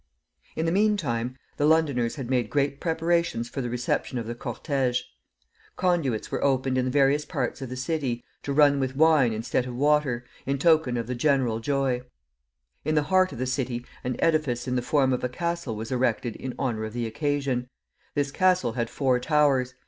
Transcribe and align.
In 0.55 0.65
the 0.65 0.71
mean 0.71 0.97
time, 0.97 1.37
the 1.57 1.67
Londoners 1.67 2.15
had 2.15 2.27
made 2.27 2.49
great 2.49 2.79
preparations 2.79 3.47
for 3.49 3.61
the 3.61 3.69
reception 3.69 4.17
of 4.17 4.25
the 4.25 4.33
cortége. 4.33 4.99
Conduits 5.75 6.31
were 6.31 6.43
opened 6.43 6.75
in 6.79 6.89
various 6.89 7.23
parts 7.23 7.61
of 7.61 7.69
the 7.69 7.75
city, 7.75 8.23
to 8.41 8.51
run 8.51 8.79
with 8.79 8.95
wine 8.95 9.31
instead 9.31 9.67
of 9.67 9.75
water, 9.75 10.25
in 10.47 10.57
token 10.57 10.97
of 10.97 11.05
the 11.05 11.13
general 11.13 11.59
joy. 11.59 12.01
In 12.83 12.95
the 12.95 13.03
heart 13.13 13.31
of 13.31 13.37
the 13.37 13.45
city 13.45 13.85
an 14.03 14.15
edifice 14.17 14.67
in 14.67 14.75
the 14.75 14.81
form 14.81 15.13
of 15.13 15.23
a 15.23 15.29
castle 15.29 15.75
was 15.75 15.91
erected 15.91 16.35
in 16.35 16.55
honor 16.57 16.83
of 16.85 16.93
the 16.93 17.05
occasion. 17.05 17.69
This 18.15 18.31
castle 18.31 18.71
had 18.71 18.89
four 18.89 19.19
towers. 19.19 19.75